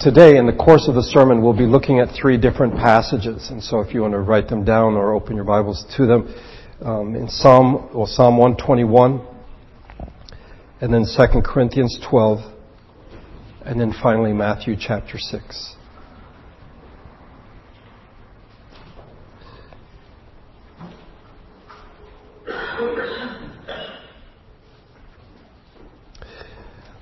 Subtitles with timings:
[0.00, 3.50] today, in the course of the sermon, we'll be looking at three different passages.
[3.50, 6.34] And so if you want to write them down or open your Bibles to them,
[6.80, 9.20] um, in Psalm, well, Psalm 121,
[10.80, 12.38] and then 2 Corinthians 12,
[13.66, 15.76] and then finally Matthew chapter 6.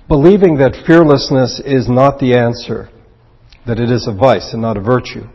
[0.09, 2.89] Believing that fearlessness is not the answer,
[3.67, 5.25] that it is a vice and not a virtue.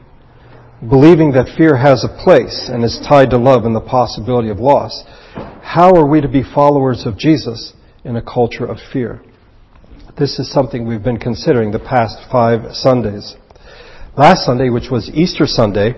[0.91, 4.59] Believing that fear has a place and is tied to love and the possibility of
[4.59, 5.05] loss.
[5.63, 7.73] How are we to be followers of Jesus
[8.03, 9.23] in a culture of fear?
[10.19, 13.37] This is something we've been considering the past five Sundays.
[14.19, 15.95] Last Sunday, which was Easter Sunday,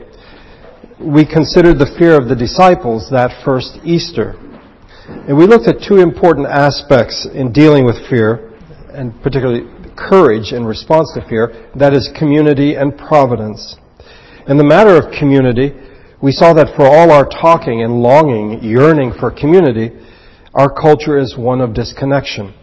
[1.00, 4.34] we considered the fear of the disciples that first Easter.
[5.08, 8.45] And we looked at two important aspects in dealing with fear
[8.96, 13.76] and particularly courage in response to fear, that is community and providence.
[14.48, 15.72] In the matter of community,
[16.22, 19.90] we saw that for all our talking and longing, yearning for community,
[20.54, 22.54] our culture is one of disconnection.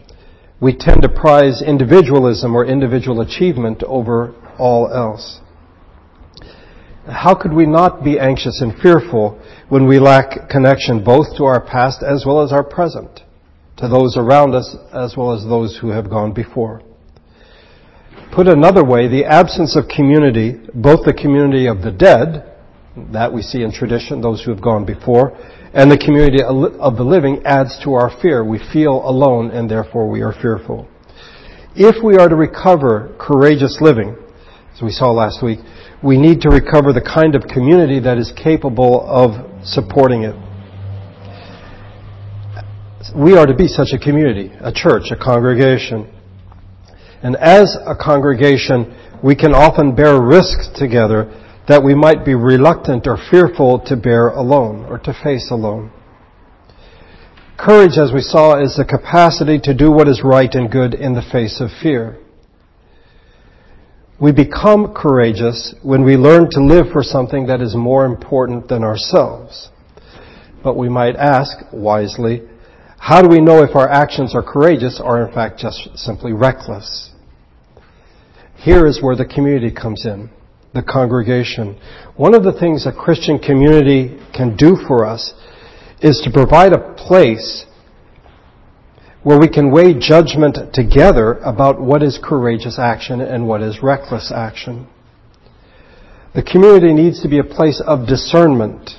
[0.59, 5.39] We tend to prize individualism or individual achievement over all else.
[7.06, 9.39] How could we not be anxious and fearful
[9.70, 13.20] when we lack connection both to our past as well as our present?
[13.78, 16.82] To those around us as well as those who have gone before.
[18.36, 22.50] Put another way, the absence of community, both the community of the dead,
[23.12, 25.36] that we see in tradition, those who have gone before,
[25.74, 28.44] and the community of the living adds to our fear.
[28.44, 30.88] We feel alone and therefore we are fearful.
[31.76, 34.16] If we are to recover courageous living,
[34.76, 35.60] as we saw last week,
[36.04, 40.36] we need to recover the kind of community that is capable of supporting it
[43.16, 46.08] we are to be such a community, a church, a congregation.
[47.22, 53.08] And as a congregation, we can often bear risks together that we might be reluctant
[53.08, 55.92] or fearful to bear alone or to face alone.
[57.58, 61.14] Courage, as we saw, is the capacity to do what is right and good in
[61.14, 62.17] the face of fear.
[64.20, 68.83] We become courageous when we learn to live for something that is more important than
[68.83, 69.70] ourselves.
[70.64, 72.42] But we might ask, wisely,
[73.03, 77.11] how do we know if our actions are courageous or in fact just simply reckless?
[78.55, 80.30] Here is where the community comes in,
[80.73, 81.77] the congregation.
[82.15, 85.33] One of the things a Christian community can do for us
[86.02, 87.65] is to provide a place
[89.21, 94.31] where we can weigh judgment together about what is courageous action and what is reckless
[94.33, 94.87] action.
[96.33, 98.91] The community needs to be a place of discernment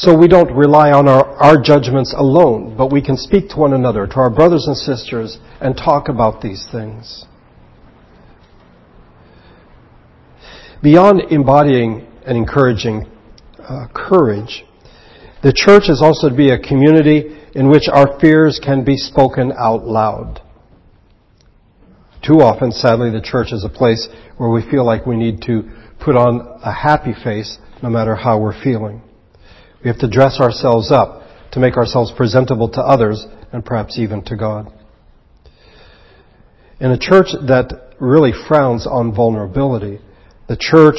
[0.00, 3.74] so we don't rely on our, our judgments alone, but we can speak to one
[3.74, 7.26] another, to our brothers and sisters, and talk about these things.
[10.82, 13.10] Beyond embodying and encouraging
[13.58, 14.64] uh, courage,
[15.42, 19.52] the church is also to be a community in which our fears can be spoken
[19.52, 20.40] out loud.
[22.26, 25.70] Too often, sadly, the church is a place where we feel like we need to
[26.02, 29.02] put on a happy face no matter how we're feeling.
[29.82, 34.22] We have to dress ourselves up to make ourselves presentable to others and perhaps even
[34.24, 34.72] to God.
[36.80, 40.00] In a church that really frowns on vulnerability,
[40.48, 40.98] the church,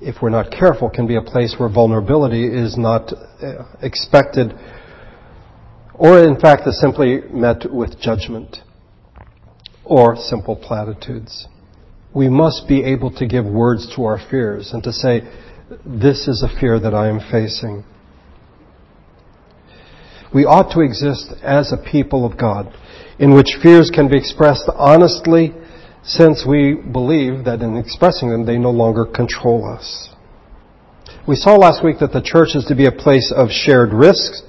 [0.00, 4.52] if we're not careful, can be a place where vulnerability is not uh, expected
[5.94, 8.58] or in fact is simply met with judgment
[9.84, 11.46] or simple platitudes.
[12.14, 15.22] We must be able to give words to our fears and to say,
[15.84, 17.84] this is a fear that I am facing.
[20.34, 22.74] We ought to exist as a people of God
[23.18, 25.52] in which fears can be expressed honestly
[26.02, 30.08] since we believe that in expressing them they no longer control us.
[31.28, 34.42] We saw last week that the church is to be a place of shared risks,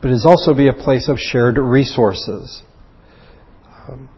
[0.00, 2.62] but is also to be a place of shared resources.
[3.88, 4.08] Um,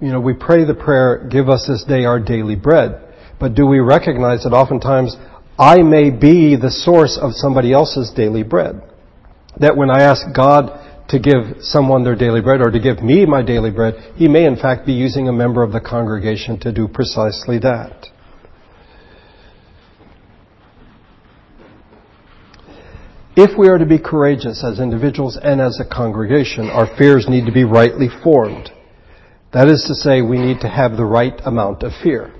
[0.00, 3.02] you know, we pray the prayer, give us this day our daily bread,
[3.40, 5.16] but do we recognize that oftentimes
[5.58, 8.82] I may be the source of somebody else's daily bread?
[9.60, 13.24] that when I ask God to give someone their daily bread or to give me
[13.26, 16.72] my daily bread, He may in fact be using a member of the congregation to
[16.72, 18.08] do precisely that.
[23.36, 27.44] If we are to be courageous as individuals and as a congregation, our fears need
[27.44, 28.70] to be rightly formed.
[29.52, 32.32] That is to say, we need to have the right amount of fear.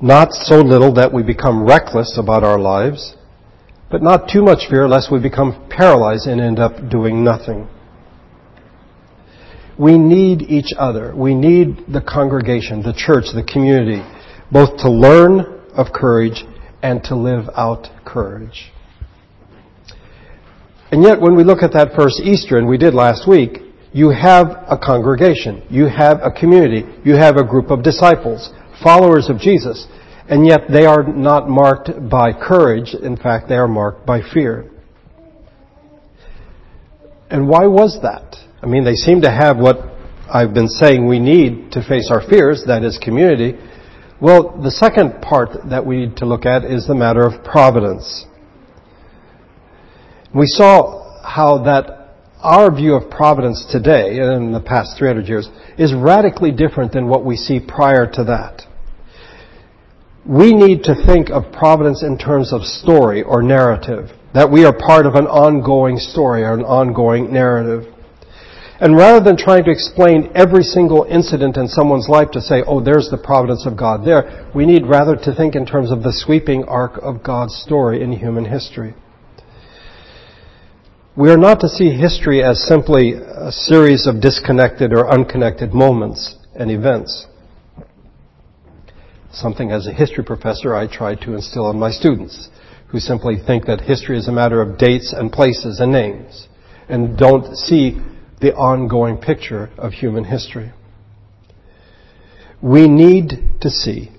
[0.00, 3.16] Not so little that we become reckless about our lives,
[3.90, 7.68] but not too much fear lest we become paralyzed and end up doing nothing.
[9.78, 11.14] We need each other.
[11.14, 14.02] We need the congregation, the church, the community,
[14.50, 15.40] both to learn
[15.74, 16.44] of courage
[16.82, 18.72] and to live out courage.
[20.90, 23.58] And yet, when we look at that first Easter, and we did last week,
[23.92, 28.50] you have a congregation, you have a community, you have a group of disciples,
[28.82, 29.86] followers of Jesus,
[30.28, 32.94] and yet they are not marked by courage.
[32.94, 34.70] In fact, they are marked by fear.
[37.30, 38.36] And why was that?
[38.62, 39.78] I mean, they seem to have what
[40.32, 43.54] I've been saying we need to face our fears, that is community.
[44.20, 48.26] Well, the second part that we need to look at is the matter of providence.
[50.34, 52.05] We saw how that
[52.42, 55.48] our view of providence today, in the past 300 years,
[55.78, 58.62] is radically different than what we see prior to that.
[60.24, 64.76] We need to think of providence in terms of story or narrative, that we are
[64.76, 67.92] part of an ongoing story or an ongoing narrative.
[68.78, 72.80] And rather than trying to explain every single incident in someone's life to say, oh,
[72.80, 76.12] there's the providence of God there, we need rather to think in terms of the
[76.12, 78.94] sweeping arc of God's story in human history.
[81.16, 86.36] We are not to see history as simply a series of disconnected or unconnected moments
[86.54, 87.26] and events.
[89.32, 92.50] Something as a history professor I try to instill in my students
[92.88, 96.48] who simply think that history is a matter of dates and places and names
[96.86, 97.98] and don't see
[98.42, 100.70] the ongoing picture of human history.
[102.60, 104.10] We need to see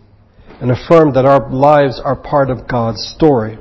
[0.60, 3.60] and affirm that our lives are part of God's story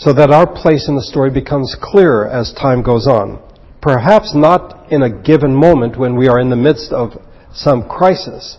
[0.00, 3.38] so that our place in the story becomes clearer as time goes on.
[3.82, 7.10] Perhaps not in a given moment when we are in the midst of
[7.52, 8.56] some crisis,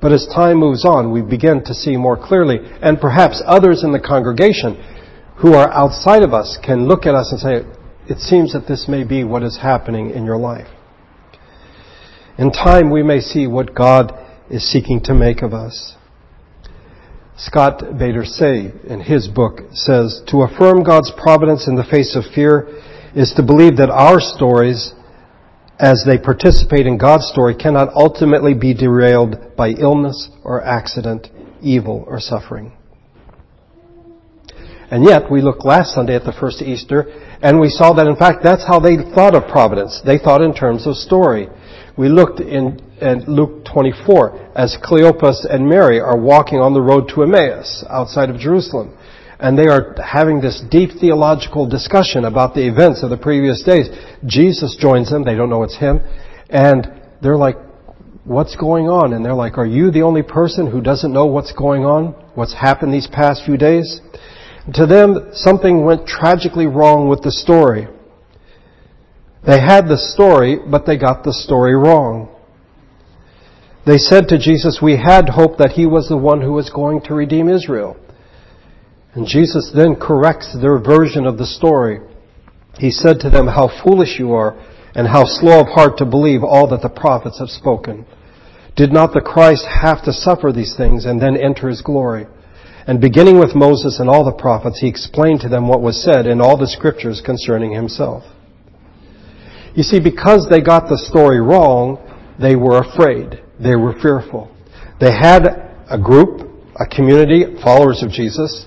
[0.00, 3.92] but as time moves on, we begin to see more clearly, and perhaps others in
[3.92, 4.74] the congregation
[5.36, 7.62] who are outside of us can look at us and say,
[8.08, 10.66] it seems that this may be what is happening in your life.
[12.36, 14.12] In time, we may see what God
[14.50, 15.94] is seeking to make of us.
[17.42, 22.68] Scott Bader-Saye, in his book, says, To affirm God's providence in the face of fear
[23.14, 24.92] is to believe that our stories,
[25.78, 31.28] as they participate in God's story, cannot ultimately be derailed by illness or accident,
[31.62, 32.72] evil or suffering.
[34.90, 37.06] And yet, we looked last Sunday at the first Easter,
[37.40, 40.02] and we saw that in fact that's how they thought of providence.
[40.04, 41.48] They thought in terms of story.
[41.96, 47.08] We looked in, in Luke 24 as Cleopas and Mary are walking on the road
[47.14, 48.96] to Emmaus outside of Jerusalem.
[49.38, 53.88] And they are having this deep theological discussion about the events of the previous days.
[54.26, 55.24] Jesus joins them.
[55.24, 56.00] They don't know it's him.
[56.50, 56.86] And
[57.22, 57.56] they're like,
[58.24, 59.14] what's going on?
[59.14, 62.08] And they're like, are you the only person who doesn't know what's going on?
[62.34, 64.00] What's happened these past few days?
[64.74, 67.88] To them, something went tragically wrong with the story.
[69.46, 72.28] They had the story, but they got the story wrong.
[73.86, 77.00] They said to Jesus, We had hoped that he was the one who was going
[77.02, 77.96] to redeem Israel.
[79.14, 82.00] And Jesus then corrects their version of the story.
[82.78, 84.58] He said to them, How foolish you are,
[84.94, 88.06] and how slow of heart to believe all that the prophets have spoken.
[88.76, 92.26] Did not the Christ have to suffer these things and then enter his glory?
[92.86, 96.26] And beginning with Moses and all the prophets, he explained to them what was said
[96.26, 98.24] in all the scriptures concerning himself.
[99.74, 101.98] You see, because they got the story wrong,
[102.40, 103.42] they were afraid.
[103.58, 104.50] They were fearful.
[105.00, 105.46] They had
[105.90, 106.48] a group,
[106.78, 108.66] a community, followers of Jesus,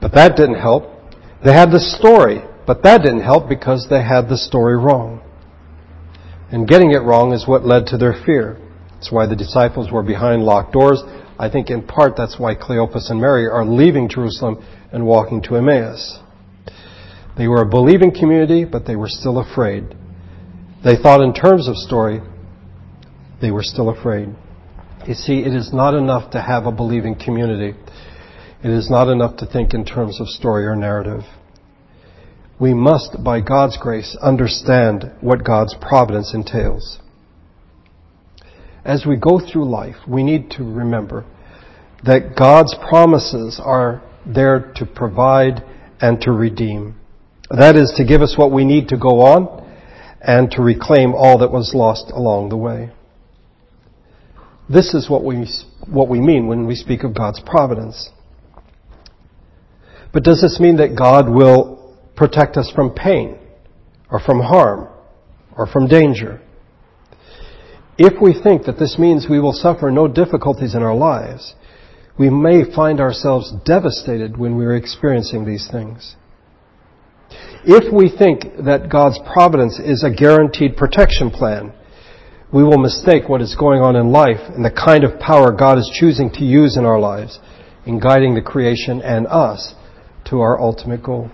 [0.00, 0.84] but that didn't help.
[1.44, 5.22] They had the story, but that didn't help because they had the story wrong.
[6.50, 8.58] And getting it wrong is what led to their fear.
[8.92, 11.02] That's why the disciples were behind locked doors.
[11.38, 15.56] I think in part that's why Cleopas and Mary are leaving Jerusalem and walking to
[15.56, 16.18] Emmaus.
[17.36, 19.94] They were a believing community, but they were still afraid.
[20.82, 22.20] They thought in terms of story,
[23.40, 24.28] they were still afraid.
[25.06, 27.78] You see, it is not enough to have a believing community.
[28.62, 31.22] It is not enough to think in terms of story or narrative.
[32.60, 36.98] We must, by God's grace, understand what God's providence entails.
[38.84, 41.24] As we go through life, we need to remember
[42.04, 45.62] that God's promises are there to provide
[46.00, 46.96] and to redeem.
[47.50, 49.66] That is to give us what we need to go on
[50.20, 52.90] and to reclaim all that was lost along the way.
[54.68, 55.48] This is what we,
[55.86, 58.10] what we mean when we speak of God's providence.
[60.12, 63.38] But does this mean that God will protect us from pain
[64.10, 64.88] or from harm
[65.56, 66.40] or from danger?
[67.96, 71.54] If we think that this means we will suffer no difficulties in our lives,
[72.18, 76.16] we may find ourselves devastated when we're experiencing these things.
[77.64, 81.72] If we think that God's providence is a guaranteed protection plan,
[82.52, 85.78] we will mistake what is going on in life and the kind of power God
[85.78, 87.38] is choosing to use in our lives
[87.84, 89.74] in guiding the creation and us
[90.26, 91.30] to our ultimate goal.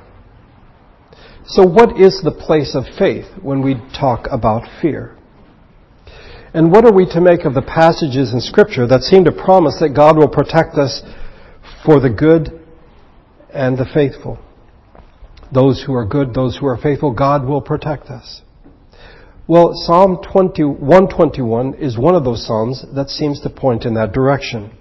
[1.46, 5.16] So what is the place of faith when we talk about fear?
[6.54, 9.78] And what are we to make of the passages in Scripture that seem to promise
[9.80, 11.02] that God will protect us
[11.84, 12.60] for the good
[13.52, 14.38] and the faithful?
[15.52, 18.42] Those who are good, those who are faithful, God will protect us.
[19.46, 24.14] Well, Psalm 20, 121 is one of those Psalms that seems to point in that
[24.14, 24.72] direction.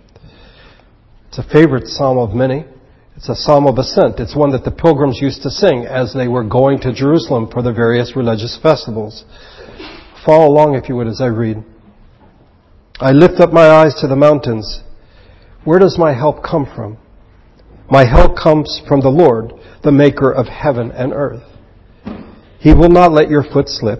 [1.27, 2.63] It's a favorite Psalm of many.
[3.17, 4.21] It's a Psalm of ascent.
[4.21, 7.61] It's one that the pilgrims used to sing as they were going to Jerusalem for
[7.61, 9.25] the various religious festivals.
[10.25, 11.61] Follow along, if you would, as I read.
[13.01, 14.81] I lift up my eyes to the mountains.
[15.65, 16.97] Where does my help come from?
[17.91, 19.51] My help comes from the Lord,
[19.83, 21.43] the maker of heaven and earth.
[22.59, 23.99] He will not let your foot slip.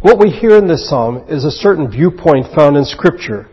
[0.00, 3.48] What we hear in this psalm is a certain viewpoint found in Scripture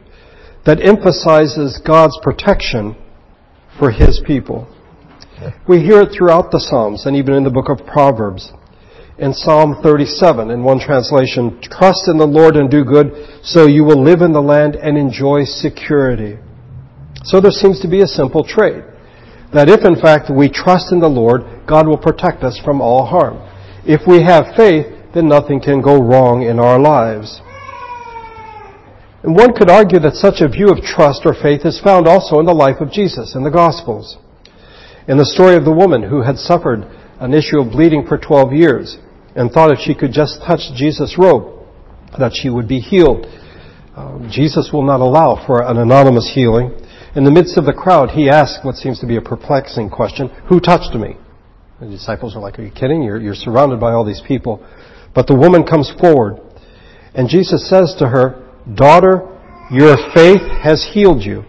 [0.66, 2.96] that emphasizes God's protection
[3.80, 4.68] for His people.
[5.68, 8.52] We hear it throughout the Psalms and even in the book of Proverbs
[9.18, 13.84] in Psalm 37, in one translation, trust in the Lord and do good, so you
[13.84, 16.38] will live in the land and enjoy security.
[17.24, 18.84] So there seems to be a simple trait.
[19.54, 23.06] That if in fact we trust in the Lord, God will protect us from all
[23.06, 23.38] harm.
[23.86, 27.42] If we have faith, then nothing can go wrong in our lives.
[29.24, 32.40] And one could argue that such a view of trust or faith is found also
[32.40, 34.18] in the life of Jesus in the Gospels.
[35.08, 36.84] In the story of the woman who had suffered
[37.20, 38.98] an issue of bleeding for 12 years
[39.36, 41.66] and thought if she could just touch Jesus' robe,
[42.20, 43.26] that she would be healed.
[43.96, 46.72] Uh, Jesus will not allow for an anonymous healing.
[47.16, 50.30] In the midst of the crowd, he asks what seems to be a perplexing question,
[50.50, 51.16] who touched me?
[51.80, 53.04] The disciples are like, are you kidding?
[53.04, 54.66] You're, you're surrounded by all these people.
[55.14, 56.40] But the woman comes forward,
[57.14, 59.30] and Jesus says to her, Daughter,
[59.72, 61.44] your faith has healed you.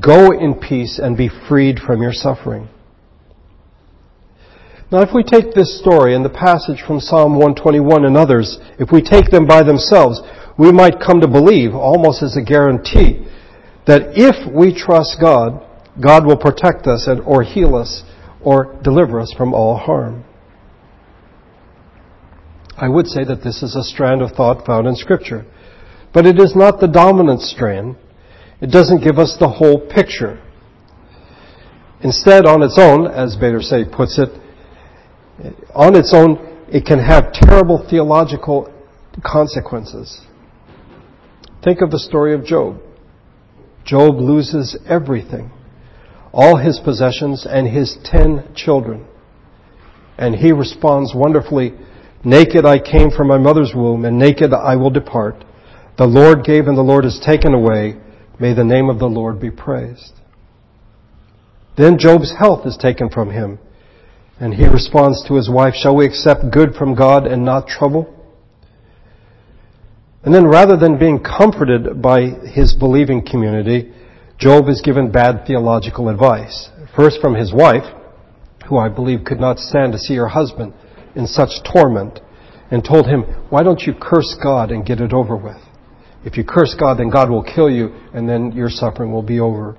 [0.00, 2.68] Go in peace and be freed from your suffering.
[4.90, 8.90] Now, if we take this story and the passage from Psalm 121 and others, if
[8.90, 10.22] we take them by themselves,
[10.58, 13.26] we might come to believe, almost as a guarantee,
[13.86, 15.62] that if we trust God,
[16.00, 18.02] God will protect us and, or heal us
[18.40, 20.24] or deliver us from all harm.
[22.80, 25.44] I would say that this is a strand of thought found in Scripture.
[26.14, 27.96] But it is not the dominant strand.
[28.60, 30.40] It doesn't give us the whole picture.
[32.02, 34.28] Instead, on its own, as Bader-Saye puts it,
[35.74, 38.72] on its own, it can have terrible theological
[39.24, 40.24] consequences.
[41.64, 42.80] Think of the story of Job.
[43.84, 45.50] Job loses everything,
[46.32, 49.06] all his possessions and his ten children.
[50.16, 51.72] And he responds wonderfully,
[52.24, 55.44] Naked I came from my mother's womb, and naked I will depart.
[55.96, 57.96] The Lord gave and the Lord has taken away.
[58.40, 60.14] May the name of the Lord be praised.
[61.76, 63.58] Then Job's health is taken from him.
[64.40, 68.14] And he responds to his wife, Shall we accept good from God and not trouble?
[70.24, 73.92] And then rather than being comforted by his believing community,
[74.38, 76.68] Job is given bad theological advice.
[76.94, 77.84] First from his wife,
[78.68, 80.74] who I believe could not stand to see her husband
[81.14, 82.20] in such torment,
[82.70, 85.60] and told him, Why don't you curse God and get it over with?
[86.24, 89.40] If you curse God, then God will kill you, and then your suffering will be
[89.40, 89.76] over.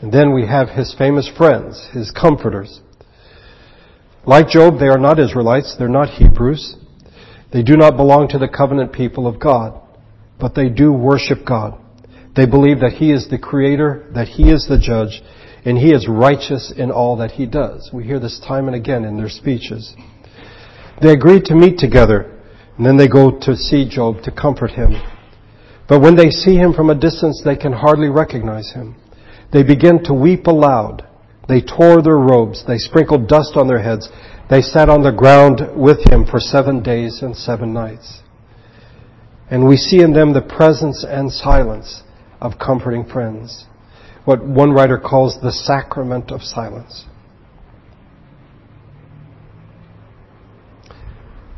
[0.00, 2.80] And then we have his famous friends, his comforters,
[4.26, 6.76] like Job, they are not Israelites, they're not Hebrews.
[7.52, 9.80] They do not belong to the covenant people of God,
[10.40, 11.78] but they do worship God.
[12.34, 15.22] They believe that He is the Creator, that He is the Judge,
[15.66, 17.90] and He is righteous in all that He does.
[17.92, 19.94] We hear this time and again in their speeches.
[21.02, 22.40] They agree to meet together,
[22.78, 24.94] and then they go to see Job to comfort him.
[25.86, 28.96] But when they see him from a distance, they can hardly recognize him.
[29.52, 31.06] They begin to weep aloud
[31.48, 32.64] they tore their robes.
[32.66, 34.08] They sprinkled dust on their heads.
[34.50, 38.22] They sat on the ground with him for seven days and seven nights.
[39.48, 42.02] And we see in them the presence and silence
[42.40, 43.66] of comforting friends.
[44.26, 47.06] What one writer calls the sacrament of silence.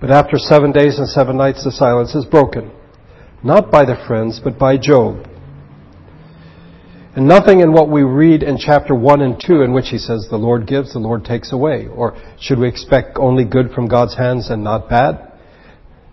[0.01, 2.71] But after seven days and seven nights, the silence is broken.
[3.43, 5.25] not by the friends, but by Job.
[7.15, 10.27] And nothing in what we read in chapter 1 and 2 in which he says,
[10.29, 11.87] the Lord gives, the Lord takes away.
[11.87, 15.33] Or should we expect only good from God's hands and not bad?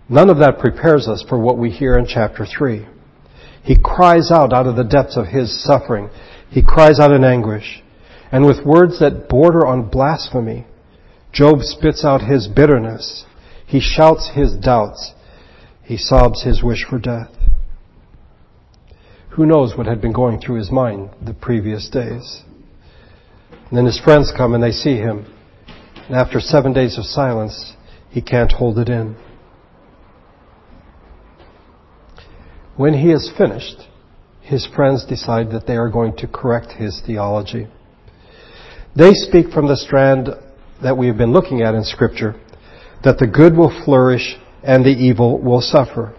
[0.08, 2.86] None of that prepares us for what we hear in chapter 3.
[3.62, 6.10] He cries out out of the depths of his suffering.
[6.50, 7.82] He cries out in anguish.
[8.32, 10.66] And with words that border on blasphemy,
[11.32, 13.26] Job spits out his bitterness.
[13.66, 15.12] He shouts his doubts.
[15.82, 17.30] He sobs his wish for death.
[19.30, 22.42] Who knows what had been going through his mind the previous days?
[23.50, 25.26] And then his friends come and they see him.
[26.06, 27.74] And after seven days of silence,
[28.08, 29.16] he can't hold it in.
[32.76, 33.88] When he is finished,
[34.46, 37.66] his friends decide that they are going to correct his theology.
[38.94, 40.28] They speak from the strand
[40.82, 42.40] that we have been looking at in Scripture,
[43.02, 46.14] that the good will flourish and the evil will suffer.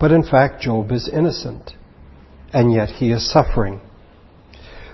[0.00, 1.72] But in fact, Job is innocent,
[2.50, 3.82] and yet he is suffering.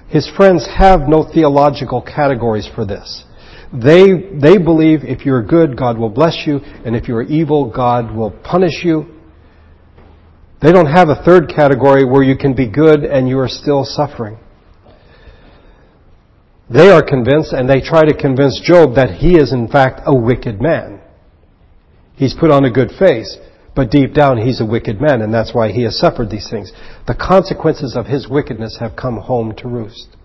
[0.09, 3.25] His friends have no theological categories for this.
[3.73, 8.15] They, they believe if you're good, God will bless you, and if you're evil, God
[8.15, 9.22] will punish you.
[10.63, 13.85] They don't have a third category where you can be good and you are still
[13.85, 14.39] suffering.
[16.71, 20.15] They are convinced, and they try to convince Job that he is in fact a
[20.15, 21.01] wicked man.
[22.15, 23.37] He's put on a good face,
[23.75, 26.73] but deep down he's a wicked man, and that's why he has suffered these things.
[27.07, 30.17] The consequences of his wickedness have come home to roost.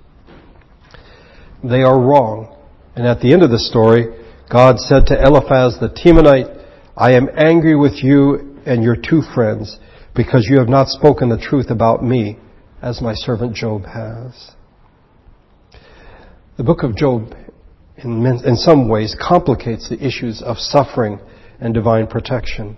[1.64, 2.56] They are wrong.
[2.96, 4.06] And at the end of the story,
[4.50, 6.66] God said to Eliphaz the Temanite,
[6.96, 9.80] I am angry with you and your two friends
[10.18, 12.40] because you have not spoken the truth about me
[12.82, 14.52] as my servant Job has.
[16.58, 17.36] The book of Job,
[17.98, 21.20] in, some ways, complicates the issues of suffering
[21.60, 22.78] and divine protection.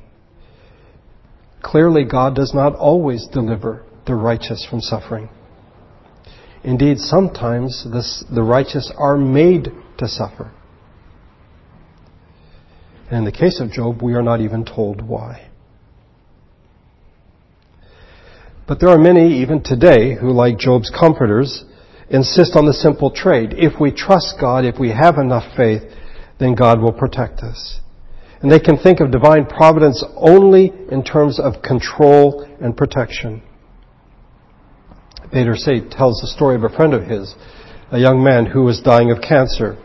[1.64, 5.30] Clearly, God does not always deliver the righteous from suffering.
[6.66, 10.52] Indeed, sometimes this, the righteous are made to suffer.
[13.10, 15.49] And in the case of Job, we are not even told why.
[18.70, 21.66] But there are many, even today, who, like Job's comforters,
[22.12, 23.56] insist on the simple trade.
[23.58, 25.82] If we trust God, if we have enough faith,
[26.38, 27.80] then God will protect us.
[28.42, 33.42] And they can think of divine providence only in terms of control and protection.
[35.34, 37.34] Bader-Saye tells the story of a friend of his,
[37.90, 39.84] a young man who was dying of cancer.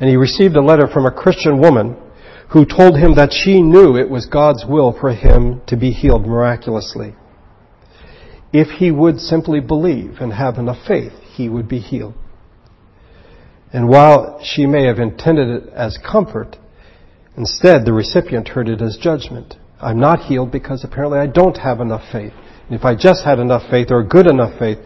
[0.00, 1.94] And he received a letter from a Christian woman
[2.52, 6.26] who told him that she knew it was God's will for him to be healed
[6.26, 7.14] miraculously.
[8.52, 12.14] If he would simply believe and have enough faith, he would be healed.
[13.72, 16.56] And while she may have intended it as comfort,
[17.36, 19.56] instead the recipient heard it as judgment.
[19.80, 22.32] I'm not healed because apparently I don't have enough faith.
[22.68, 24.78] And if I just had enough faith or good enough faith,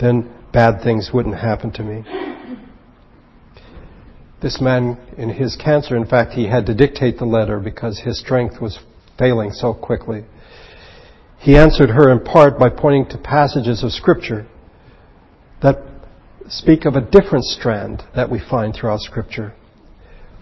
[0.00, 2.04] then bad things wouldn't happen to me.
[4.42, 8.18] This man, in his cancer, in fact, he had to dictate the letter because his
[8.18, 8.78] strength was
[9.18, 10.24] failing so quickly.
[11.38, 14.46] He answered her in part by pointing to passages of Scripture
[15.62, 15.78] that
[16.48, 19.54] speak of a different strand that we find throughout Scripture.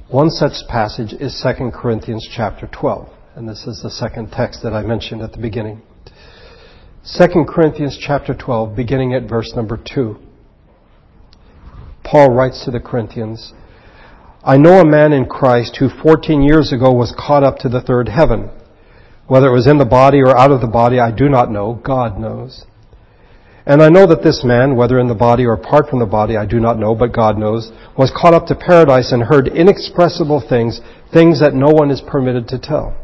[0.09, 4.75] One such passage is 2 Corinthians chapter 12, and this is the second text that
[4.75, 5.83] I mentioned at the beginning.
[7.19, 10.17] 2 Corinthians chapter 12, beginning at verse number 2.
[12.03, 13.53] Paul writes to the Corinthians,
[14.43, 17.81] I know a man in Christ who 14 years ago was caught up to the
[17.81, 18.51] third heaven.
[19.27, 21.81] Whether it was in the body or out of the body, I do not know.
[21.83, 22.67] God knows.
[23.67, 26.37] And I know that this man, whether in the body or apart from the body,
[26.37, 30.45] I do not know, but God knows, was caught up to paradise and heard inexpressible
[30.47, 30.81] things,
[31.13, 32.95] things that no one is permitted to tell.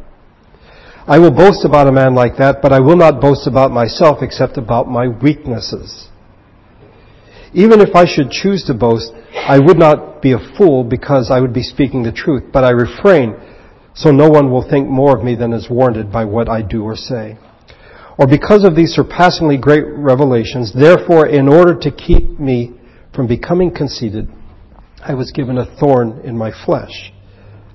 [1.06, 4.18] I will boast about a man like that, but I will not boast about myself
[4.20, 6.08] except about my weaknesses.
[7.54, 11.40] Even if I should choose to boast, I would not be a fool because I
[11.40, 13.34] would be speaking the truth, but I refrain
[13.94, 16.82] so no one will think more of me than is warranted by what I do
[16.82, 17.36] or say.
[18.18, 22.72] Or because of these surpassingly great revelations, therefore, in order to keep me
[23.14, 24.28] from becoming conceited,
[25.02, 27.12] I was given a thorn in my flesh,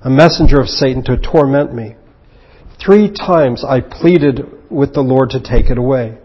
[0.02, 1.96] a messenger of Satan to torment me.
[2.84, 6.18] Three times I pleaded with the Lord to take it away.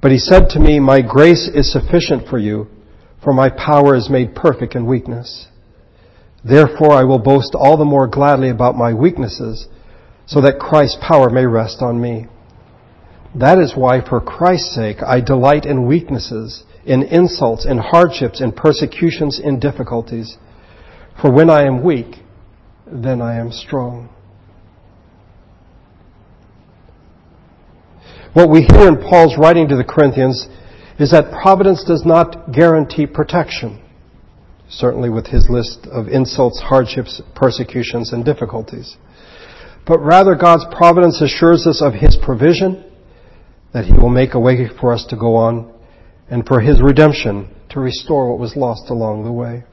[0.00, 2.68] But he said to me, My grace is sufficient for you,
[3.22, 5.48] for my power is made perfect in weakness.
[6.44, 9.66] Therefore I will boast all the more gladly about my weaknesses,
[10.26, 12.26] so that Christ's power may rest on me.
[13.34, 18.52] That is why, for Christ's sake, I delight in weaknesses, in insults, in hardships, in
[18.52, 20.38] persecutions, in difficulties.
[21.20, 22.16] For when I am weak,
[22.86, 24.08] then I am strong.
[28.32, 30.48] What we hear in Paul's writing to the Corinthians
[30.98, 33.82] is that providence does not guarantee protection,
[34.68, 38.96] certainly with his list of insults, hardships, persecutions, and difficulties.
[39.86, 42.84] But rather, God's providence assures us of his provision,
[43.72, 45.72] that he will make a way for us to go on,
[46.30, 49.64] and for his redemption to restore what was lost along the way.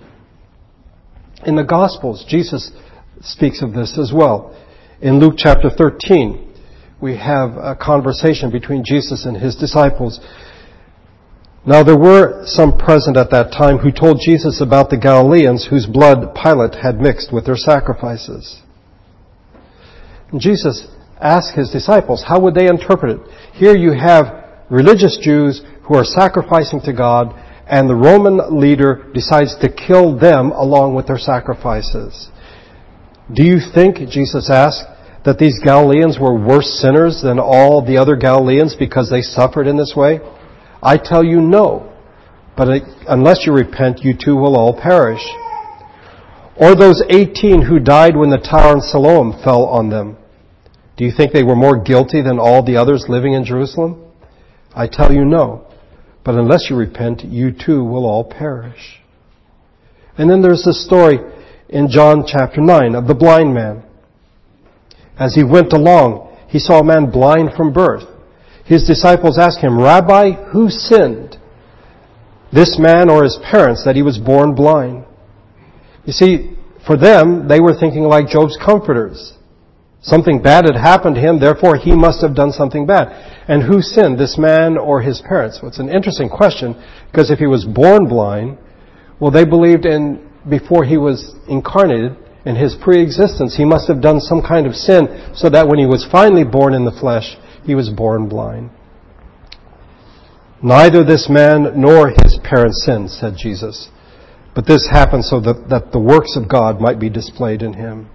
[1.46, 2.72] In the Gospels, Jesus
[3.22, 4.56] speaks of this as well.
[5.02, 6.54] In Luke chapter 13,
[7.02, 10.20] we have a conversation between Jesus and his disciples.
[11.68, 15.88] Now there were some present at that time who told Jesus about the Galileans whose
[15.88, 18.62] blood Pilate had mixed with their sacrifices.
[20.32, 20.88] And Jesus
[21.20, 23.32] asked his disciples, how would they interpret it?
[23.54, 27.34] Here you have religious Jews who are sacrificing to God,
[27.68, 32.30] and the Roman leader decides to kill them along with their sacrifices.
[33.34, 34.84] Do you think, Jesus asked,
[35.24, 39.78] that these Galileans were worse sinners than all the other Galileans because they suffered in
[39.78, 40.20] this way?
[40.86, 41.92] I tell you no.
[42.56, 45.24] But unless you repent, you too will all perish.
[46.56, 50.16] Or those 18 who died when the tower in Siloam fell on them.
[50.96, 54.02] Do you think they were more guilty than all the others living in Jerusalem?
[54.74, 55.68] I tell you no.
[56.24, 59.02] But unless you repent, you too will all perish.
[60.18, 61.20] And then there's the story
[61.68, 63.84] in John chapter 9 of the blind man.
[65.18, 68.15] As he went along, he saw a man blind from birth.
[68.66, 71.38] His disciples asked him, Rabbi, who sinned?
[72.52, 75.06] This man or his parents that he was born blind?
[76.06, 79.34] You see, for them, they were thinking like Job's comforters.
[80.02, 83.10] Something bad had happened to him, therefore he must have done something bad.
[83.48, 85.60] And who sinned, this man or his parents?
[85.62, 86.76] Well, it's an interesting question,
[87.12, 88.58] because if he was born blind,
[89.20, 94.20] well, they believed in, before he was incarnated, in his pre-existence, he must have done
[94.20, 97.76] some kind of sin so that when he was finally born in the flesh, he
[97.76, 98.70] was born blind.
[100.62, 103.90] Neither this man nor his parents sinned, said Jesus.
[104.56, 108.10] But this happened so that, that the works of God might be displayed in him.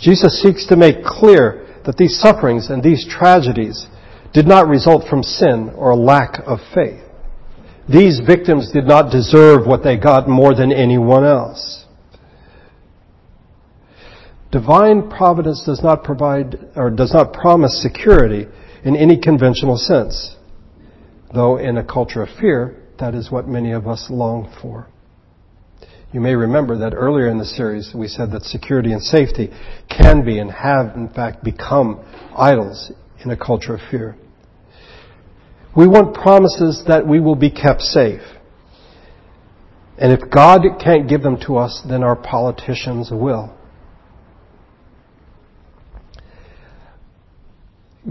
[0.00, 3.86] Jesus seeks to make clear that these sufferings and these tragedies
[4.32, 7.02] did not result from sin or lack of faith.
[7.88, 11.86] These victims did not deserve what they got more than anyone else.
[14.50, 18.46] Divine providence does not provide or does not promise security
[18.84, 20.36] in any conventional sense,
[21.34, 24.88] though in a culture of fear, that is what many of us long for.
[26.12, 29.50] You may remember that earlier in the series we said that security and safety
[29.90, 32.02] can be and have in fact become
[32.34, 32.90] idols
[33.22, 34.16] in a culture of fear.
[35.76, 38.22] We want promises that we will be kept safe.
[39.98, 43.54] And if God can't give them to us, then our politicians will.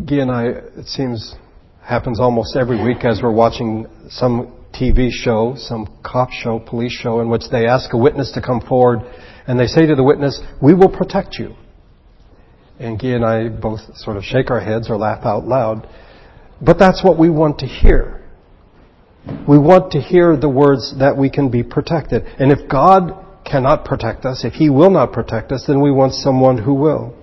[0.06, 1.34] Guy and I, it seems,
[1.82, 7.20] happens almost every week as we're watching some TV show, some cop show, police show,
[7.20, 9.00] in which they ask a witness to come forward
[9.48, 11.56] and they say to the witness, we will protect you.
[12.80, 15.90] And Guy and I both sort of shake our heads or laugh out loud.
[16.62, 18.24] But that's what we want to hear.
[19.48, 22.24] We want to hear the words that we can be protected.
[22.40, 26.14] And if God cannot protect us, if He will not protect us, then we want
[26.14, 27.16] someone who will.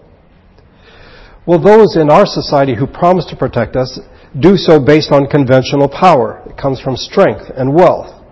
[1.47, 4.01] Well, those in our society who promise to protect us
[4.39, 6.43] do so based on conventional power.
[6.47, 8.23] It comes from strength and wealth.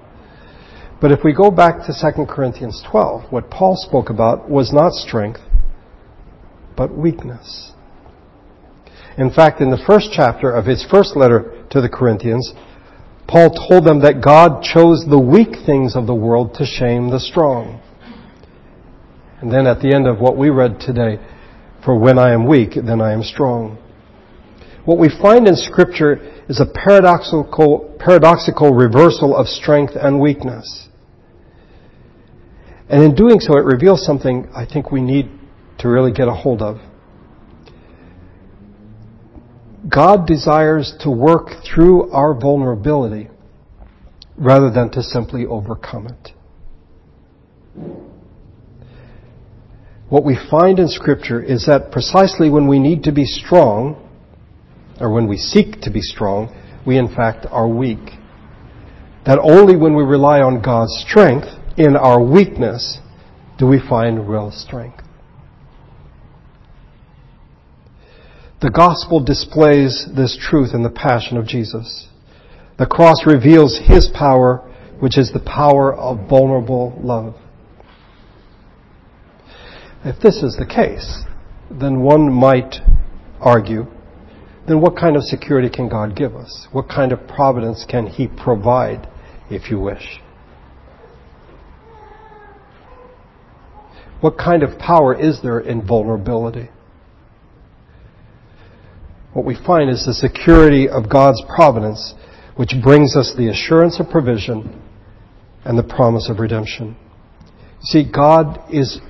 [1.01, 4.92] But if we go back to 2 Corinthians 12, what Paul spoke about was not
[4.92, 5.40] strength,
[6.77, 7.72] but weakness.
[9.18, 12.55] In fact, in the first chapter of his first letter to the Corinthians,
[13.29, 17.20] Paul told them that God chose the weak things of the world to shame the
[17.20, 17.81] strong.
[19.40, 21.18] And then at the end of what we read today,
[21.85, 23.79] for when I am weak, then I am strong.
[24.85, 26.14] What we find in Scripture
[26.49, 30.88] is a paradoxical, paradoxical reversal of strength and weakness.
[32.88, 35.31] And in doing so, it reveals something I think we need
[35.79, 36.79] to really get a hold of.
[39.88, 43.29] God desires to work through our vulnerability
[44.37, 46.33] rather than to simply overcome it.
[50.12, 53.96] What we find in Scripture is that precisely when we need to be strong,
[55.01, 56.55] or when we seek to be strong,
[56.87, 58.11] we in fact are weak.
[59.25, 61.46] That only when we rely on God's strength
[61.79, 62.98] in our weakness
[63.57, 65.03] do we find real strength.
[68.61, 72.09] The gospel displays this truth in the passion of Jesus.
[72.79, 74.59] The cross reveals his power,
[75.01, 77.35] which is the power of vulnerable love.
[80.04, 81.22] If this is the case,
[81.70, 82.76] then one might
[83.40, 83.86] argue
[84.66, 86.68] then what kind of security can God give us?
[86.70, 89.08] What kind of providence can He provide,
[89.50, 90.20] if you wish?
[94.20, 96.68] What kind of power is there in vulnerability?
[99.32, 102.14] What we find is the security of God's providence,
[102.54, 104.80] which brings us the assurance of provision
[105.64, 106.96] and the promise of redemption.
[107.85, 109.01] See, God is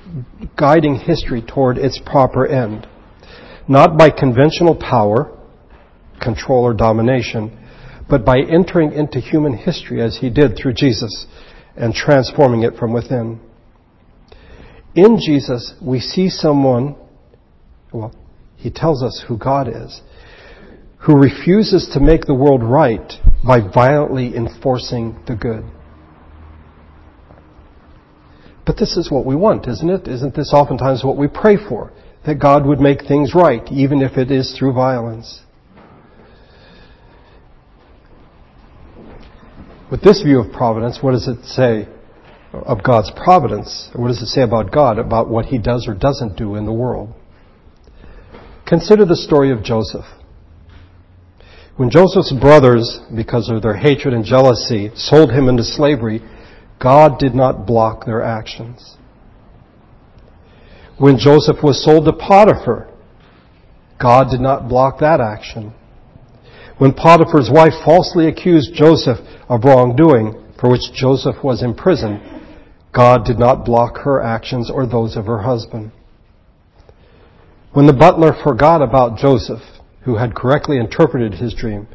[0.57, 2.87] guiding history toward its proper end,
[3.67, 5.31] not by conventional power,
[6.21, 7.59] control, or domination,
[8.09, 11.27] but by entering into human history as He did through Jesus
[11.75, 13.39] and transforming it from within.
[14.95, 16.95] In Jesus, we see someone,
[17.91, 18.13] well,
[18.57, 20.01] He tells us who God is,
[20.99, 23.13] who refuses to make the world right
[23.45, 25.63] by violently enforcing the good.
[28.65, 30.07] But this is what we want, isn't it?
[30.07, 31.91] Isn't this oftentimes what we pray for?
[32.25, 35.41] That God would make things right, even if it is through violence.
[39.91, 41.87] With this view of providence, what does it say
[42.53, 43.89] of God's providence?
[43.93, 46.71] What does it say about God, about what He does or doesn't do in the
[46.71, 47.13] world?
[48.65, 50.05] Consider the story of Joseph.
[51.75, 56.21] When Joseph's brothers, because of their hatred and jealousy, sold him into slavery,
[56.83, 58.97] God did not block their actions.
[60.97, 62.89] When Joseph was sold to Potiphar,
[64.01, 65.73] God did not block that action.
[66.77, 72.21] When Potiphar's wife falsely accused Joseph of wrongdoing, for which Joseph was imprisoned,
[72.93, 75.93] God did not block her actions or those of her husband.
[77.71, 79.61] When the butler forgot about Joseph,
[80.01, 81.87] who had correctly interpreted his dream,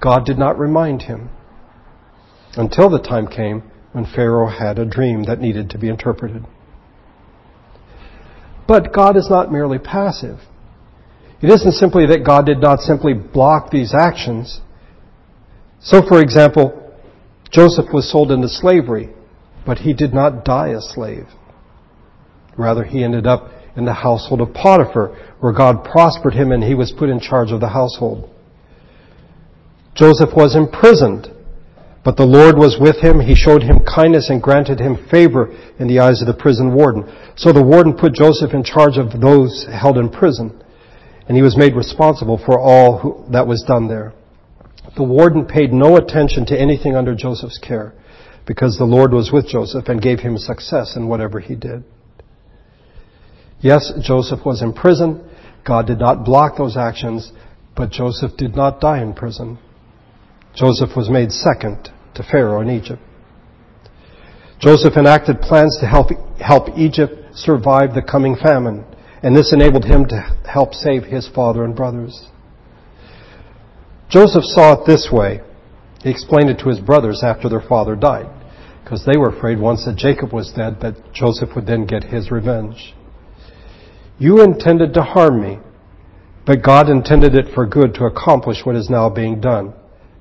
[0.00, 1.30] God did not remind him
[2.56, 6.44] until the time came when Pharaoh had a dream that needed to be interpreted.
[8.66, 10.40] But God is not merely passive.
[11.40, 14.60] It isn't simply that God did not simply block these actions.
[15.80, 16.92] So, for example,
[17.52, 19.10] Joseph was sold into slavery,
[19.64, 21.26] but he did not die a slave.
[22.58, 26.74] Rather, he ended up in the household of Potiphar, where God prospered him and he
[26.74, 28.28] was put in charge of the household.
[29.94, 31.28] Joseph was imprisoned,
[32.04, 33.18] but the Lord was with him.
[33.18, 37.10] He showed him kindness and granted him favor in the eyes of the prison warden.
[37.34, 40.62] So the warden put Joseph in charge of those held in prison,
[41.26, 44.12] and he was made responsible for all who, that was done there.
[44.96, 47.94] The warden paid no attention to anything under Joseph's care
[48.46, 51.84] because the Lord was with Joseph and gave him success in whatever he did.
[53.60, 55.26] Yes, Joseph was in prison.
[55.66, 57.32] God did not block those actions,
[57.74, 59.58] but Joseph did not die in prison.
[60.54, 63.02] Joseph was made second to Pharaoh in Egypt.
[64.60, 66.08] Joseph enacted plans to help,
[66.40, 68.84] help Egypt survive the coming famine,
[69.22, 72.28] and this enabled him to help save his father and brothers.
[74.08, 75.40] Joseph saw it this way.
[76.02, 78.28] He explained it to his brothers after their father died,
[78.82, 82.30] because they were afraid once that Jacob was dead that Joseph would then get his
[82.30, 82.94] revenge.
[84.18, 85.58] You intended to harm me,
[86.46, 89.74] but God intended it for good to accomplish what is now being done,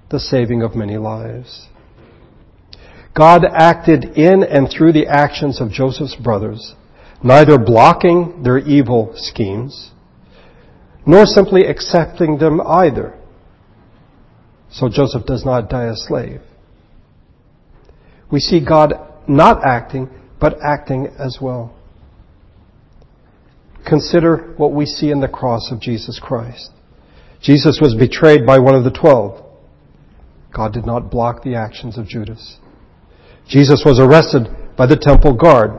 [0.09, 1.67] the saving of many lives.
[3.15, 6.75] God acted in and through the actions of Joseph's brothers,
[7.23, 9.91] neither blocking their evil schemes,
[11.05, 13.17] nor simply accepting them either.
[14.71, 16.41] So Joseph does not die a slave.
[18.31, 18.93] We see God
[19.27, 21.75] not acting, but acting as well.
[23.87, 26.71] Consider what we see in the cross of Jesus Christ.
[27.41, 29.45] Jesus was betrayed by one of the twelve.
[30.55, 32.57] God did not block the actions of Judas.
[33.47, 35.71] Jesus was arrested by the temple guard.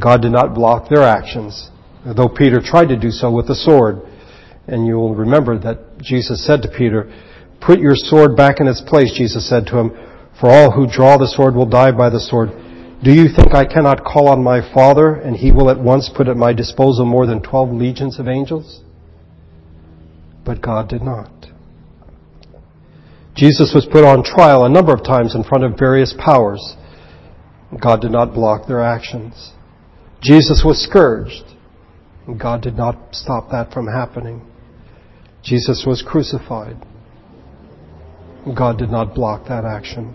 [0.00, 1.70] God did not block their actions,
[2.04, 4.00] though Peter tried to do so with the sword.
[4.66, 7.12] And you'll remember that Jesus said to Peter,
[7.60, 9.90] Put your sword back in its place, Jesus said to him,
[10.38, 12.50] for all who draw the sword will die by the sword.
[13.02, 16.28] Do you think I cannot call on my Father, and he will at once put
[16.28, 18.82] at my disposal more than twelve legions of angels?
[20.44, 21.30] But God did not.
[23.34, 26.76] Jesus was put on trial a number of times in front of various powers.
[27.80, 29.52] God did not block their actions.
[30.22, 31.44] Jesus was scourged.
[32.26, 34.42] And God did not stop that from happening.
[35.42, 36.76] Jesus was crucified.
[38.56, 40.14] God did not block that action.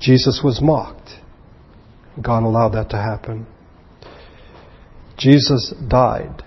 [0.00, 1.10] Jesus was mocked.
[2.20, 3.46] God allowed that to happen.
[5.16, 6.42] Jesus died.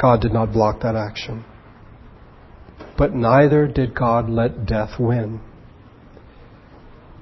[0.00, 1.44] God did not block that action.
[2.96, 5.40] But neither did God let death win.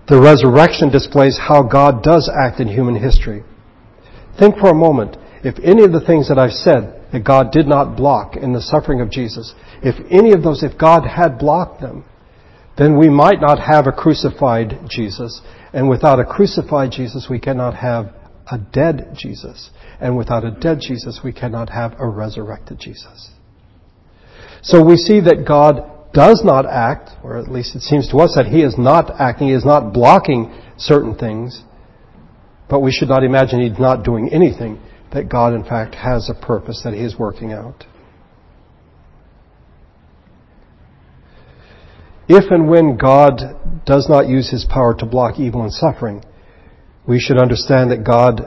[0.09, 3.45] The resurrection displays how God does act in human history.
[4.39, 5.17] Think for a moment.
[5.45, 8.61] if any of the things that I've said that God did not block in the
[8.61, 12.05] suffering of Jesus, if any of those, if God had blocked them,
[12.77, 15.41] then we might not have a crucified Jesus.
[15.73, 18.13] And without a crucified Jesus, we cannot have
[18.51, 19.71] a dead Jesus.
[20.01, 23.31] And without a dead Jesus, we cannot have a resurrected Jesus.
[24.63, 28.35] So we see that God does not act, or at least it seems to us
[28.35, 31.63] that He is not acting, He is not blocking certain things,
[32.69, 34.81] but we should not imagine He's not doing anything,
[35.13, 37.85] that God in fact has a purpose that He is working out.
[42.29, 46.23] If and when God does not use His power to block evil and suffering,
[47.07, 48.43] we should understand that God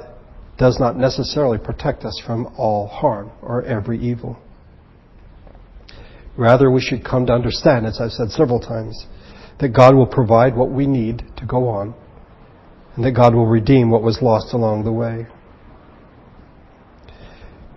[0.57, 4.37] does not necessarily protect us from all harm or every evil.
[6.41, 9.05] Rather, we should come to understand, as I've said several times,
[9.59, 11.93] that God will provide what we need to go on,
[12.95, 15.27] and that God will redeem what was lost along the way.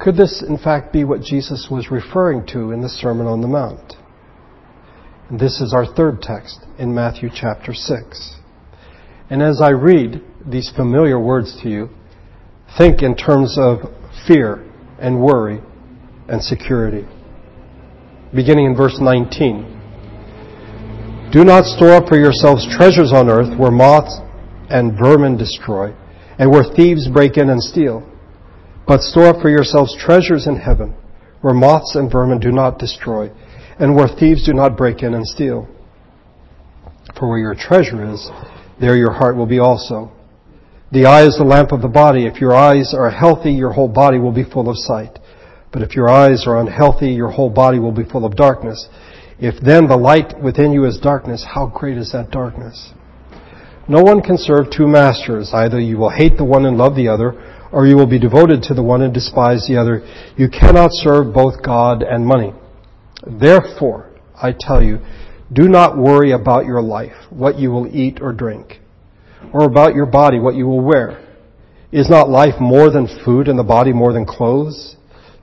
[0.00, 3.48] Could this, in fact, be what Jesus was referring to in the Sermon on the
[3.48, 3.96] Mount?
[5.28, 8.36] And this is our third text in Matthew chapter 6.
[9.28, 11.90] And as I read these familiar words to you,
[12.78, 13.80] think in terms of
[14.26, 14.64] fear
[14.98, 15.60] and worry
[16.28, 17.06] and security.
[18.34, 21.30] Beginning in verse 19.
[21.32, 24.18] Do not store up for yourselves treasures on earth where moths
[24.68, 25.94] and vermin destroy,
[26.38, 28.02] and where thieves break in and steal.
[28.88, 30.96] But store up for yourselves treasures in heaven,
[31.42, 33.30] where moths and vermin do not destroy,
[33.78, 35.68] and where thieves do not break in and steal.
[37.16, 38.30] For where your treasure is,
[38.80, 40.10] there your heart will be also.
[40.90, 42.26] The eye is the lamp of the body.
[42.26, 45.20] If your eyes are healthy, your whole body will be full of sight.
[45.74, 48.86] But if your eyes are unhealthy, your whole body will be full of darkness.
[49.40, 52.92] If then the light within you is darkness, how great is that darkness?
[53.88, 55.50] No one can serve two masters.
[55.52, 57.32] Either you will hate the one and love the other,
[57.72, 60.06] or you will be devoted to the one and despise the other.
[60.36, 62.54] You cannot serve both God and money.
[63.26, 64.10] Therefore,
[64.40, 65.00] I tell you,
[65.52, 68.78] do not worry about your life, what you will eat or drink,
[69.52, 71.20] or about your body, what you will wear.
[71.90, 74.96] Is not life more than food and the body more than clothes?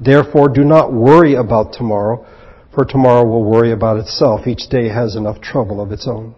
[0.00, 2.26] Therefore, do not worry about tomorrow,
[2.74, 4.46] for tomorrow will worry about itself.
[4.46, 6.34] Each day has enough trouble of its own.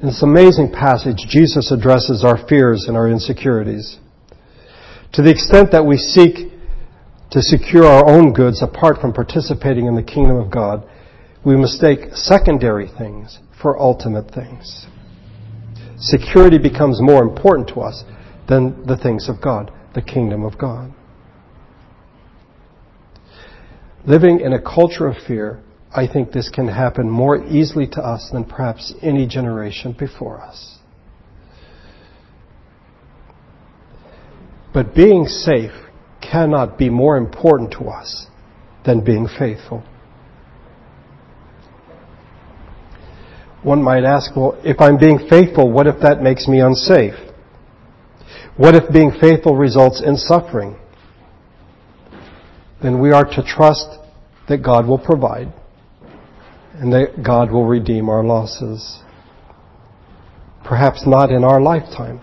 [0.00, 3.98] In this amazing passage, Jesus addresses our fears and our insecurities.
[5.12, 6.50] To the extent that we seek
[7.30, 10.84] to secure our own goods apart from participating in the kingdom of God,
[11.44, 14.86] we mistake secondary things for ultimate things
[15.98, 18.04] security becomes more important to us
[18.48, 20.92] than the things of God, the kingdom of God.
[24.06, 25.60] Living in a culture of fear,
[25.94, 30.78] I think this can happen more easily to us than perhaps any generation before us.
[34.74, 35.70] But being safe
[36.20, 38.26] cannot be more important to us
[38.84, 39.84] than being faithful.
[43.62, 47.14] One might ask, well, if I'm being faithful, what if that makes me unsafe?
[48.58, 50.76] What if being faithful results in suffering?
[52.84, 53.88] Then we are to trust
[54.46, 55.50] that God will provide
[56.74, 59.00] and that God will redeem our losses.
[60.66, 62.20] Perhaps not in our lifetime,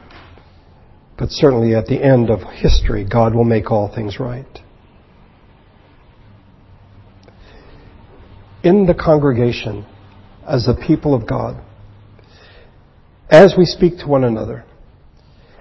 [1.17, 4.45] but certainly at the end of history, God will make all things right.
[8.63, 9.87] In the congregation,
[10.47, 11.59] as the people of God,
[13.31, 14.63] as we speak to one another,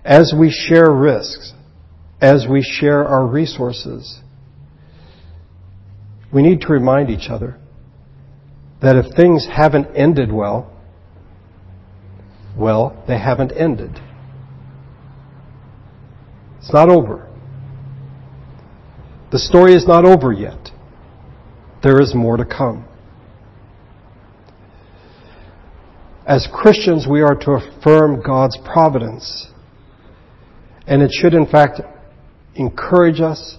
[0.05, 1.55] as we share risks,
[2.21, 4.21] as we share our resources,
[6.33, 7.59] we need to remind each other
[8.81, 10.73] that if things haven't ended well,
[12.57, 14.01] well, they haven't ended.
[16.59, 17.29] It's not over.
[19.33, 20.71] The story is not over yet.
[21.83, 22.87] There is more to come.
[26.27, 29.49] As Christians, we are to affirm God's providence.
[30.87, 31.81] And it should, in fact,
[32.55, 33.57] encourage us.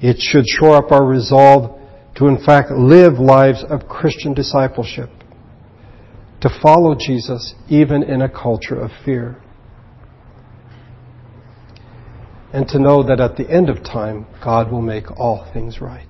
[0.00, 1.78] It should shore up our resolve
[2.16, 5.10] to, in fact, live lives of Christian discipleship.
[6.42, 9.40] To follow Jesus even in a culture of fear.
[12.52, 16.06] And to know that at the end of time, God will make all things right.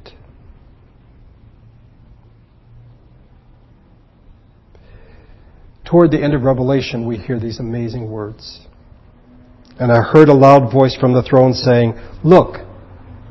[5.84, 8.66] Toward the end of Revelation, we hear these amazing words.
[9.78, 12.56] And I heard a loud voice from the throne saying, Look,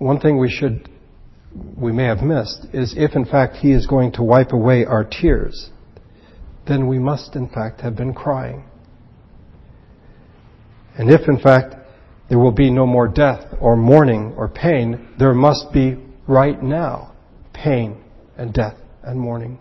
[0.00, 0.88] One thing we should,
[1.76, 5.04] we may have missed is if in fact he is going to wipe away our
[5.04, 5.68] tears,
[6.66, 8.64] then we must in fact have been crying.
[10.96, 11.74] And if in fact
[12.30, 17.12] there will be no more death or mourning or pain, there must be right now
[17.52, 18.02] pain
[18.38, 19.60] and death and mourning.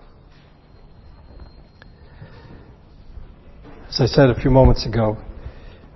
[3.89, 5.17] As I said a few moments ago,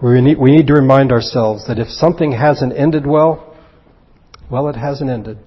[0.02, 3.53] we need, we need to remind ourselves that if something hasn't ended well,
[4.50, 5.38] well, it hasn't ended.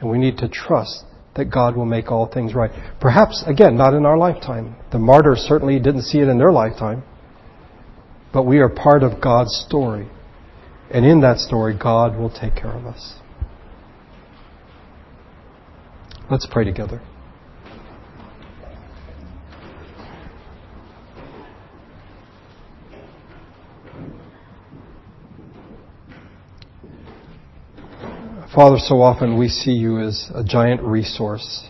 [0.00, 1.04] And we need to trust
[1.36, 2.70] that God will make all things right.
[3.00, 4.76] Perhaps, again, not in our lifetime.
[4.92, 7.02] The martyrs certainly didn't see it in their lifetime.
[8.32, 10.08] But we are part of God's story.
[10.90, 13.14] And in that story, God will take care of us.
[16.30, 17.00] Let's pray together.
[28.54, 31.66] Father, so often we see you as a giant resource.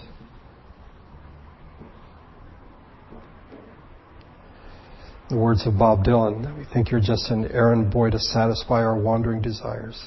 [5.31, 8.99] The words of Bob Dylan, we think you're just an errand boy to satisfy our
[8.99, 9.99] wandering desires.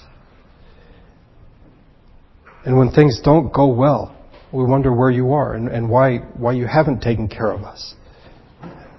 [2.63, 4.15] And when things don't go well,
[4.53, 7.95] we wonder where you are and, and why, why you haven't taken care of us.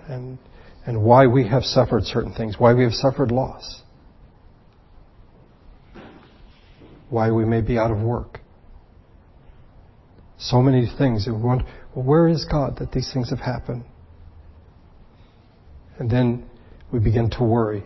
[0.08, 0.38] And,
[0.84, 3.82] and why we have suffered certain things, why we have suffered loss.
[7.10, 8.40] Why we may be out of work.
[10.38, 11.26] So many things.
[11.26, 13.84] We wonder, well, where is God that these things have happened?
[15.98, 16.48] And then
[16.92, 17.82] we begin to worry.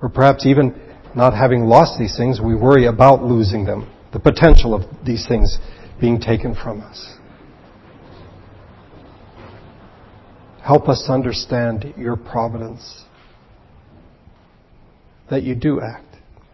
[0.00, 0.80] Or perhaps even
[1.14, 3.90] not having lost these things, we worry about losing them.
[4.12, 5.58] The potential of these things
[6.00, 7.16] being taken from us.
[10.62, 13.04] Help us understand your providence.
[15.30, 16.09] That you do act,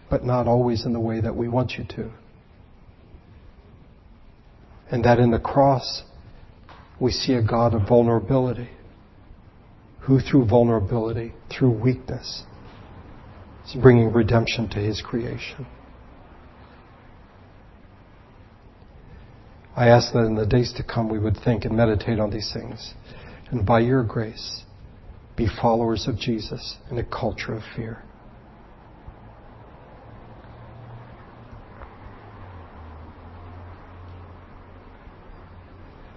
[0.09, 2.11] but not always in the way that we want you to.
[4.91, 6.03] And that in the cross,
[7.01, 8.71] we see a God of vulnerability,
[10.01, 12.45] who through vulnerability, through weakness,
[13.67, 15.67] is bringing redemption to his creation.
[19.75, 22.51] I ask that in the days to come we would think and meditate on these
[22.55, 22.95] things.
[23.51, 24.63] And by your grace,
[25.37, 28.03] be followers of Jesus in a culture of fear.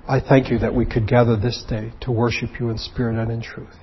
[0.10, 3.32] I thank you that we could gather this day to worship you in spirit and
[3.32, 3.76] in truth.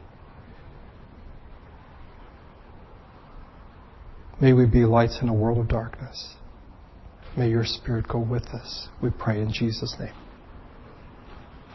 [4.40, 6.34] May we be lights in a world of darkness.
[7.36, 8.88] May your Spirit go with us.
[9.00, 10.14] We pray in Jesus' name.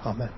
[0.06, 0.32] Amen.